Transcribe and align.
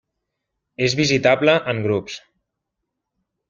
És 0.85 0.95
visitable 1.01 1.57
en 1.75 1.85
grups. 1.87 2.19